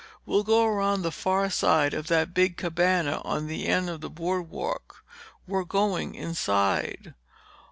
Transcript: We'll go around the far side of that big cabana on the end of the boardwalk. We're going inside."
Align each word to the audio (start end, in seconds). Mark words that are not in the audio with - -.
We'll 0.25 0.41
go 0.43 0.65
around 0.65 1.03
the 1.03 1.11
far 1.11 1.51
side 1.51 1.93
of 1.93 2.07
that 2.07 2.33
big 2.33 2.57
cabana 2.57 3.21
on 3.23 3.45
the 3.45 3.67
end 3.67 3.87
of 3.87 4.01
the 4.01 4.09
boardwalk. 4.09 5.05
We're 5.45 5.61
going 5.63 6.15
inside." 6.15 7.13